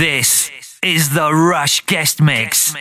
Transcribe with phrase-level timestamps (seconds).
[0.00, 0.50] This
[0.82, 2.74] is the Rush Guest Mix.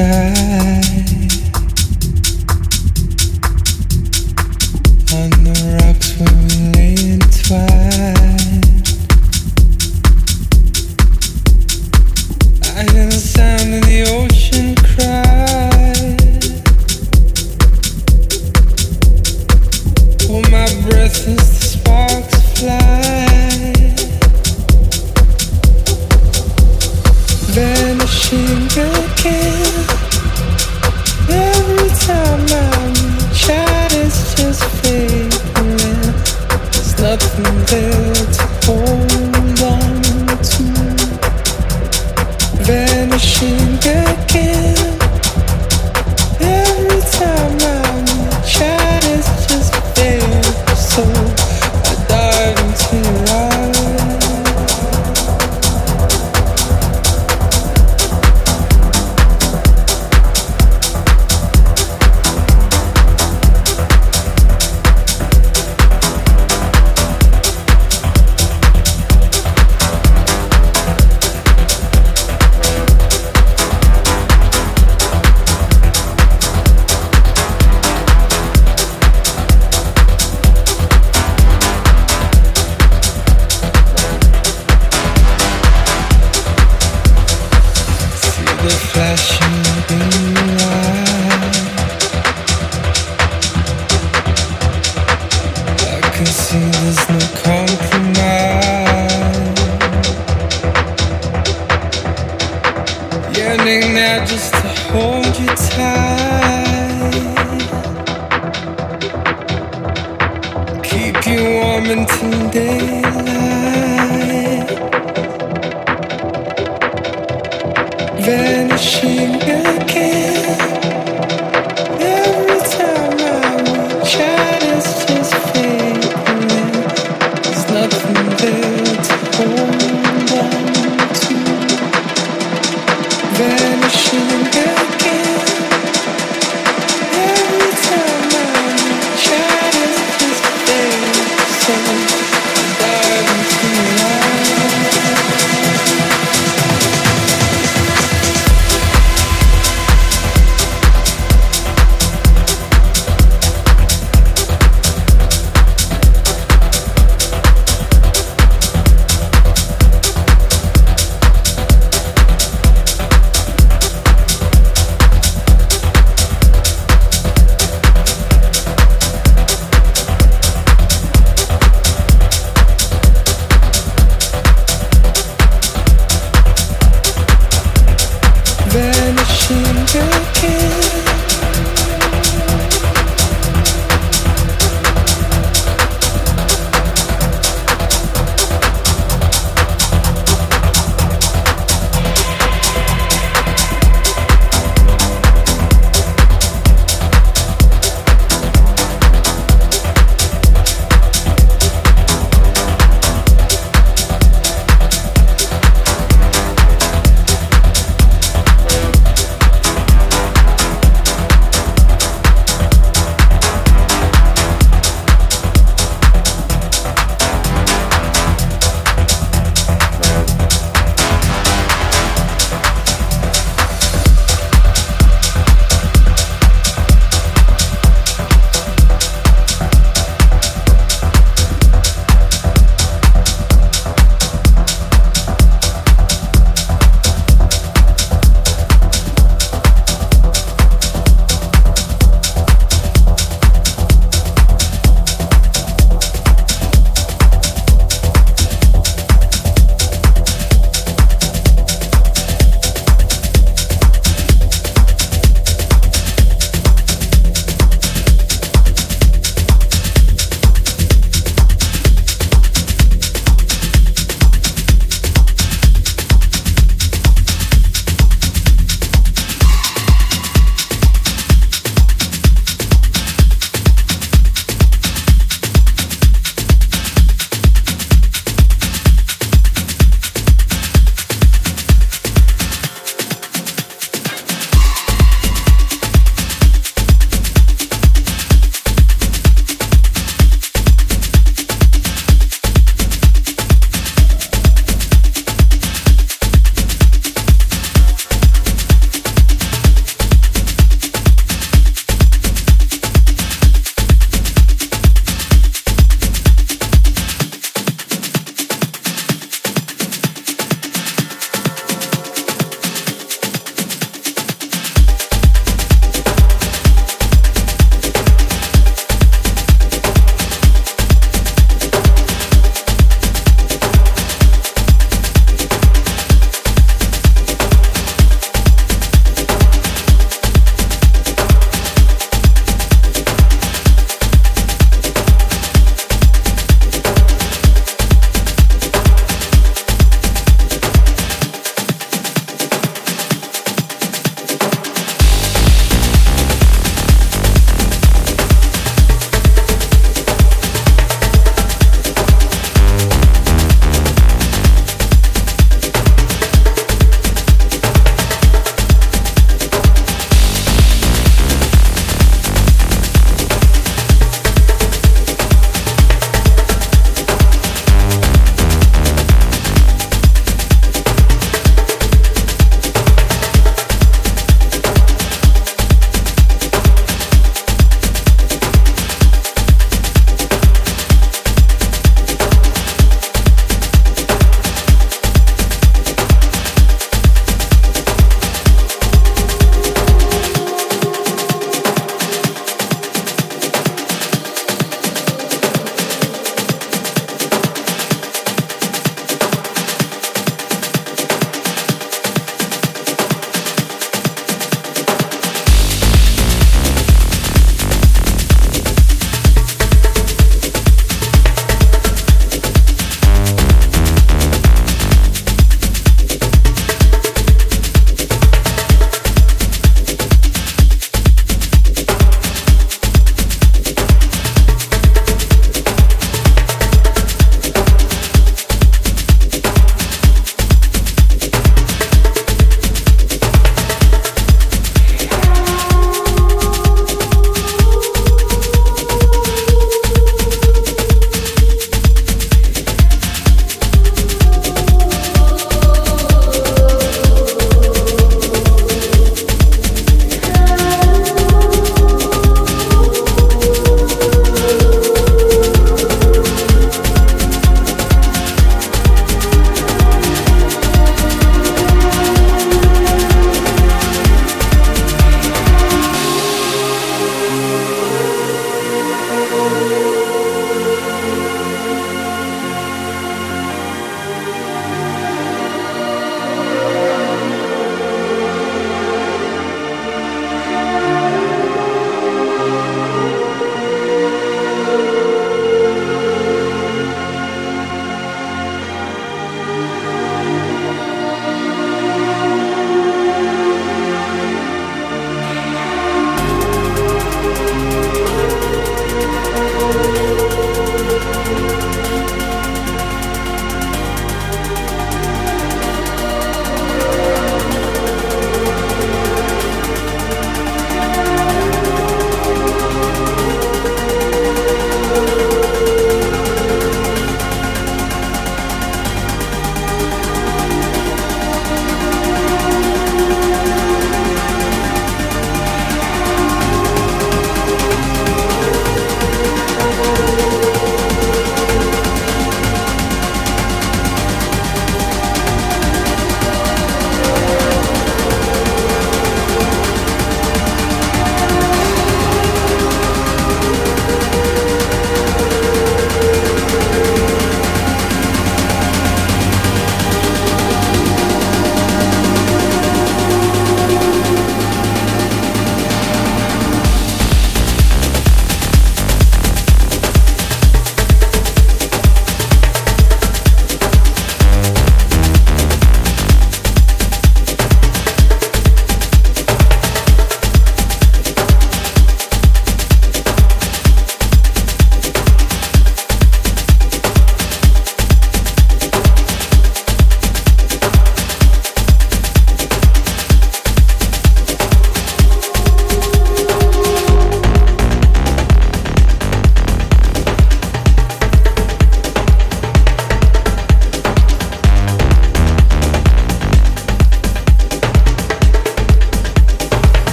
[0.00, 0.89] sky